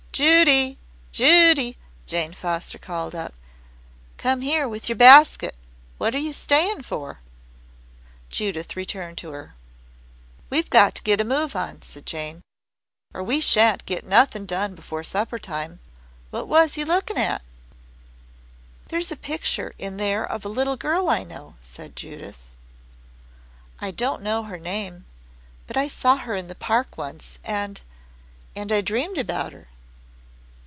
"Judy, 0.13 0.77
Judy!" 1.13 1.77
Jane 2.05 2.33
Foster 2.33 2.77
called 2.77 3.15
out. 3.15 3.33
"Come 4.17 4.41
here 4.41 4.67
with 4.69 4.87
your 4.89 4.95
basket; 4.97 5.55
what 5.97 6.13
you 6.13 6.31
staying 6.33 6.83
for?" 6.83 7.21
Judith 8.29 8.75
returned 8.75 9.17
to 9.19 9.31
her. 9.31 9.55
"We've 10.51 10.69
got 10.69 10.93
to 10.95 11.03
get 11.03 11.21
a 11.21 11.23
move 11.23 11.55
on," 11.55 11.81
said 11.81 12.05
Jane, 12.05 12.41
"or 13.13 13.23
we 13.23 13.39
shan't 13.41 13.85
get 13.87 14.05
nothin' 14.05 14.45
done 14.45 14.75
before 14.75 15.03
supper 15.05 15.39
time. 15.39 15.79
What 16.29 16.47
was 16.49 16.77
you 16.77 16.83
lookin' 16.85 17.17
at?" 17.17 17.41
"There's 18.89 19.11
a 19.13 19.17
picture 19.17 19.73
in 19.79 19.95
there 19.97 20.23
of 20.29 20.43
a 20.45 20.49
little 20.49 20.75
girl 20.77 21.09
I 21.09 21.23
know," 21.23 21.55
Judith 21.95 22.35
said. 22.51 23.79
"I 23.79 23.89
don't 23.91 24.21
know 24.21 24.43
her 24.43 24.59
name, 24.59 25.05
but 25.67 25.77
I 25.77 25.87
saw 25.87 26.17
her 26.17 26.35
in 26.35 26.47
the 26.49 26.53
Park 26.55 26.95
once 26.97 27.39
and 27.45 27.81
and 28.57 28.71
I 28.73 28.81
dreamed 28.81 29.17
about 29.17 29.53
her." 29.53 29.69